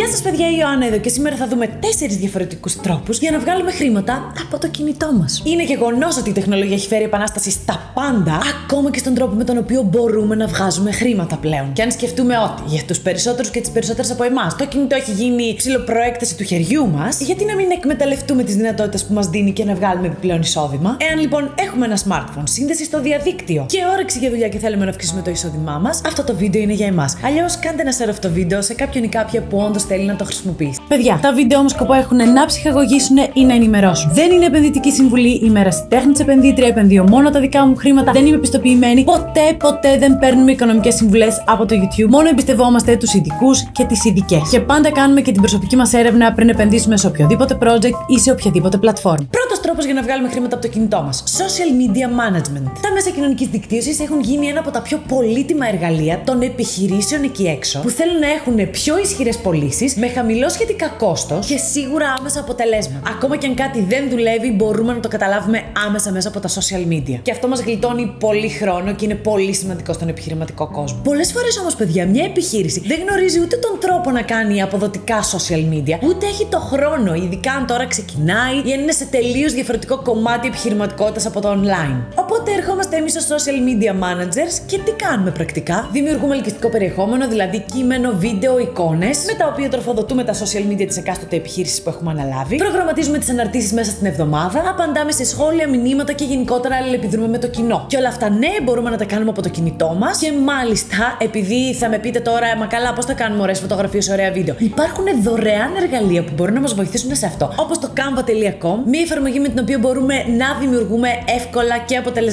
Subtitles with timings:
[0.00, 3.38] Γεια σας, παιδιά, η Ιωάννα εδώ και σήμερα θα δούμε τέσσερις διαφορετικούς τρόπους για να
[3.38, 5.42] βγάλουμε χρήματα από το κινητό μας.
[5.44, 9.44] Είναι γεγονός ότι η τεχνολογία έχει φέρει επανάσταση στα πάντα, ακόμα και στον τρόπο με
[9.44, 11.72] τον οποίο μπορούμε να βγάζουμε χρήματα πλέον.
[11.72, 15.12] Και αν σκεφτούμε ότι για τους περισσότερους και τις περισσότερες από εμάς το κινητό έχει
[15.12, 19.64] γίνει ψηλοπροέκταση του χεριού μας, γιατί να μην εκμεταλλευτούμε τις δυνατότητες που μας δίνει και
[19.64, 24.30] να βγάλουμε επιπλέον εισόδημα; Εάν λοιπόν έχουμε ένα smartphone, σύνδεση στο διαδίκτυο και όρεξη για
[24.30, 27.16] δουλειά και θέλουμε να αυξήσουμε το εισόδημά μας, αυτό το βίντεο είναι για εμάς.
[27.24, 30.16] Αλλιώς κάντε ένα share αυτό το βίντεο σε κάποιον ή κάποια που όντως θέλει να
[30.16, 30.78] το χρησιμοποιήσει.
[30.88, 34.10] Παιδιά, τα βίντεο όμω σκοπό έχουν να ψυχαγωγήσουν ή να ενημερώσουν.
[34.14, 37.76] Δεν είναι επενδυτική συμβουλή, η μέρα στη τέχνη της επενδύτρια, επενδύω μόνο τα δικά μου
[37.76, 39.04] χρήματα, δεν είμαι πιστοποιημένη.
[39.04, 42.08] Ποτέ, ποτέ δεν παίρνουμε οικονομικές συμβουλές από το YouTube.
[42.08, 44.48] Μόνο εμπιστευόμαστε τους ειδικούς και τις ειδικές.
[44.50, 48.30] Και πάντα κάνουμε και την προσωπική μας έρευνα πριν επενδύσουμε σε οποιοδήποτε project ή σε
[48.30, 49.26] οποιαδήποτε πλατφόρμα.
[49.30, 51.24] Πρώτος τρόπος για να βγάλουμε χρήματα από το κινητό μας.
[51.38, 52.70] Social media management.
[52.82, 57.44] Τα μέσα κοινωνικής δικτύωσης έχουν γίνει ένα από τα πιο πολύτιμα εργαλεία των επιχειρήσεων εκεί
[57.46, 62.40] έξω που θέλουν να έχουν πιο ισχυρές πωλήσει με χαμηλό σχετικά κόστος και σίγουρα άμεσα
[62.40, 63.10] αποτελέσματα.
[63.10, 66.92] Ακόμα και αν κάτι δεν δουλεύει, μπορούμε να το καταλάβουμε άμεσα μέσα από τα social
[66.92, 67.18] media.
[67.22, 71.00] Και αυτό μας γλιτώνει πολύ χρόνο και είναι πολύ σημαντικό στον επιχειρηματικό κόσμο.
[71.04, 75.74] Πολλές φορές όμως, παιδιά, μια επιχείρηση δεν γνωρίζει ούτε τον τρόπο να κάνει αποδοτικά social
[75.74, 80.02] media, ούτε έχει το χρόνο, ειδικά αν τώρα ξεκινάει ή αν είναι σε τελείως διαφορετικό
[80.02, 81.96] κομμάτι επιχειρηματικότητας από το online.
[82.40, 87.64] Οπότε ερχόμαστε εμείς ως social media managers και τι κάνουμε πρακτικά; Δημιουργούμε ελκυστικό περιεχόμενο, δηλαδή
[87.74, 92.10] κείμενο, βίντεο, εικόνες, με τα οποία τροφοδοτούμε τα social media της εκάστοτε επιχείρησης που έχουμε
[92.10, 92.56] αναλάβει.
[92.56, 97.48] Προγραμματίζουμε τις αναρτήσεις μέσα στην εβδομάδα, απαντάμε σε σχόλια, μηνύματα και γενικότερα αλληλεπιδρούμε με το
[97.48, 97.84] κοινό.
[97.88, 101.74] Και όλα αυτά, ναι, μπορούμε να τα κάνουμε από το κινητό μας και μάλιστα, επειδή
[101.74, 104.54] θα με πείτε τώρα, μα καλά, πώς θα κάνουμε ωραίες φωτογραφίες, ωραία βίντεο.
[104.58, 109.40] Υπάρχουν δωρεάν εργαλεία που μπορούν να μας βοηθήσουν σε αυτό, όπως το canva.com, μια εφαρμογή
[109.40, 112.28] με την οποία μπορούμε να δημιουργούμε εύκολα και αποτελεσματικά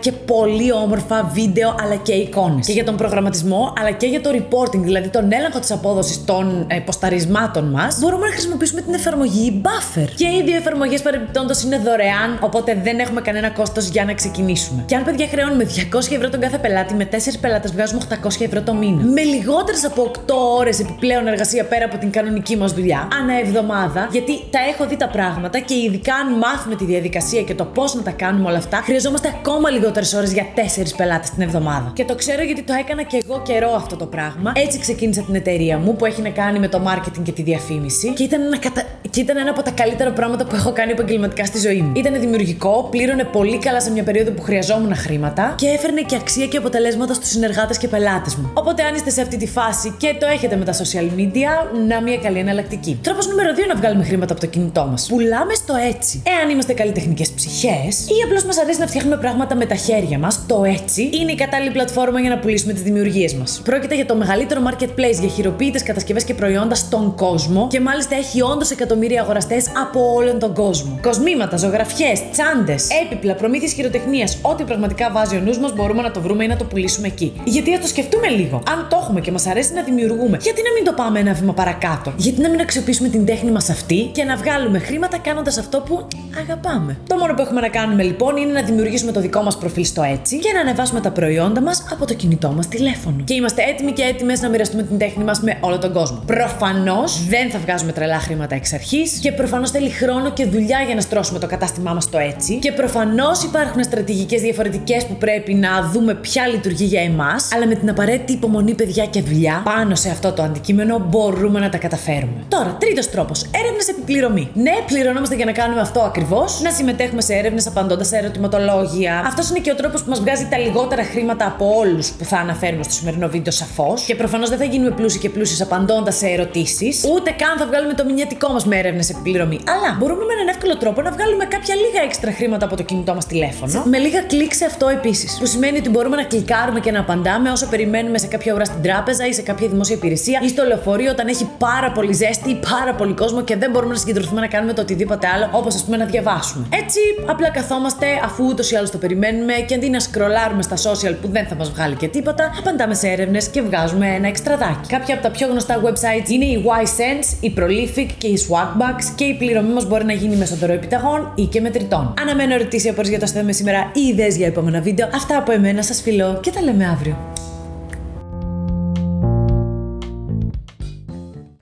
[0.00, 2.66] και πολύ όμορφα βίντεο αλλά και εικόνες.
[2.66, 6.66] Και για τον προγραμματισμό αλλά και για το reporting, δηλαδή τον έλεγχο της απόδοσης των
[6.68, 10.08] ε, ποσταρισμάτων μας, μπορούμε να χρησιμοποιήσουμε την εφαρμογή Buffer.
[10.16, 14.84] Και οι δύο εφαρμογές παρεμπιπτόντως είναι δωρεάν, οπότε δεν έχουμε κανένα κόστος για να ξεκινήσουμε.
[14.86, 18.62] Και αν παιδιά χρεώνουμε 200 ευρώ τον κάθε πελάτη, με 4 πελάτες βγάζουμε 800 ευρώ
[18.62, 19.02] το μήνα.
[19.02, 24.08] Με λιγότερες από 8 ώρες επιπλέον εργασία πέρα από την κανονική μας δουλειά, ανά εβδομάδα,
[24.10, 27.94] γιατί τα έχω δει τα πράγματα και ειδικά αν μάθουμε τη διαδικασία και το πώς
[27.94, 30.60] να τα κάνουμε όλα αυτά, χρειαζόμαστε ακόμα λιγότερες ώρες για 4
[30.96, 31.90] πελάτες την εβδομάδα.
[31.94, 34.52] Και το ξέρω γιατί το έκανα και εγώ καιρό αυτό το πράγμα.
[34.54, 38.12] Έτσι ξεκίνησα την εταιρεία μου που έχει να κάνει με το marketing και τη διαφήμιση.
[38.12, 38.84] Και ήταν ένα, κατα...
[39.10, 41.92] και ήταν ένα από τα καλύτερα πράγματα που έχω κάνει επαγγελματικά στη ζωή μου.
[41.96, 46.46] Ήταν δημιουργικό, πλήρωνε πολύ καλά σε μια περίοδο που χρειαζόμουν χρήματα και έφερνε και αξία
[46.46, 48.50] και αποτελέσματα στους συνεργάτες και πελάτες μου.
[48.54, 51.50] Οπότε αν είστε σε αυτή τη φάση και το έχετε με τα social media,
[51.88, 52.98] να μια καλή εναλλακτική.
[53.02, 55.06] Τρόπος νούμερο 2 να βγάλουμε χρήματα από το κινητό μας.
[55.06, 56.22] Πουλάμε στο έτσι.
[56.26, 60.46] Εάν είμαστε καλλιτεχνικές ψυχές ή απλώς μας αρέσει να φτιάχνουμε πράγματα με τα χέρια μας,
[60.46, 63.60] το έτσι είναι η κατάλληλη πλατφόρμα για να πουλήσουμε τις δημιουργίες μας.
[63.64, 68.42] Πρόκειται για το μεγαλύτερο marketplace για χειροποίητες κατασκευές και προϊόντα στον κόσμο και μάλιστα έχει
[68.42, 70.98] όντως εκατομμύρια αγοραστές από όλον τον κόσμο.
[71.02, 76.20] Κοσμήματα, ζωγραφιές, τσάντες, έπιπλα, προμήθειες χειροτεχνίας, ό,τι πραγματικά βάζει ο νους μας μπορούμε να το
[76.20, 77.32] βρούμε ή να το πουλήσουμε εκεί.
[77.44, 78.62] Γιατί ας το σκεφτούμε λίγο.
[78.70, 81.52] Αν το έχουμε και μας αρέσει να δημιουργούμε, γιατί να μην το πάμε ένα βήμα
[81.52, 85.80] παρακάτω; Γιατί να μην αξιοποιήσουμε την τέχνη μας αυτή και να βγάλουμε χρήματα κάνοντας αυτό
[85.80, 86.06] που
[86.40, 89.84] αγαπάμε; Το μόνο που έχουμε να κάνουμε λοιπόν είναι να δημιουργήσουμε το δικό μας προφίλ
[89.84, 93.16] στο έτσι και να ανεβάσουμε τα προϊόντα μας από το κινητό μας τηλέφωνο.
[93.24, 96.22] Και είμαστε έτοιμοι και έτοιμες να μοιραστούμε την τέχνη μας με όλο τον κόσμο.
[96.26, 98.89] Προφανώς δεν θα βγάζουμε τρελά χρήματα εξ αρχής
[99.20, 102.58] και προφανώς θέλει χρόνο και δουλειά για να στρώσουμε το κατάστημά μας στο έτσι.
[102.58, 107.74] Και προφανώς υπάρχουν στρατηγικές διαφορετικές που πρέπει να δούμε ποια λειτουργεί για εμάς, αλλά με
[107.74, 112.44] την απαραίτητη υπομονή, παιδιά και δουλειά πάνω σε αυτό το αντικείμενο μπορούμε να τα καταφέρουμε.
[112.48, 113.44] Τώρα, τρίτος τρόπος.
[113.62, 114.50] Έρευνες επιπληρωμή.
[114.54, 119.22] Ναι, πληρωνόμαστε για να κάνουμε αυτό ακριβώς, να συμμετέχουμε σε έρευνες απαντώντας σε ερωτηματολόγια.
[119.26, 122.36] Αυτός είναι και ο τρόπος που μας βγάζει τα λιγότερα χρήματα από όλους που θα
[122.36, 124.02] αναφέρουμε στο σημερινό βίντεο σαφώς.
[124.02, 127.94] Και προφανώς δεν θα γίνουμε πλούσιοι και πλούσιοι απαντώντας σε ερωτήσεις, ούτε καν θα βγάλουμε
[127.94, 129.58] το μηνιατικό μας με έρευνες επιπληρωμή.
[129.74, 133.12] Αλλά μπορούμε με έναν εύκολο τρόπο να βγάλουμε κάποια λίγα έξτρα χρήματα από το κινητό
[133.14, 133.82] μας τηλέφωνο.
[133.92, 135.30] Με λίγα κλικ σε αυτό επίσης.
[135.40, 138.82] Που σημαίνει ότι μπορούμε να κλικάρουμε και να απαντάμε όσο περιμένουμε σε κάποια ώρα στην
[138.82, 142.58] τράπεζα ή σε κάποια δημόσια υπηρεσία ή στο λεωφορείο όταν έχει πάρα πολύ ζέστη ή
[142.70, 145.84] πάρα πολύ κόσμο και δεν μπορούμε να συγκεντρωθούμε να κάνουμε το οτιδήποτε άλλο, όπως ας
[145.84, 146.66] πούμε να διαβάσουμε.
[146.82, 151.14] Έτσι, απλά καθόμαστε αφού ούτως ή άλλως το περιμένουμε και αντί να σκρολάρουμε στα social
[151.22, 154.88] που δεν θα μας βγάλει και τίποτα, απαντάμε σε έρευνες και βγάζουμε ένα εξτραδάκι.
[154.88, 158.36] Κάποια από τα πιο γνωστά websites είναι η YSense, η Prolific και η
[158.70, 162.14] Swagbucks και η πληρωμή μας μπορεί να γίνει μέσω επιταγών ή και μετρητών.
[162.20, 165.08] Αναμένω ερωτήσεις από για το θέμα σήμερα ή ιδέες για επόμενα βίντεο.
[165.14, 167.16] Αυτά από εμένα σας φιλώ και τα λέμε αύριο.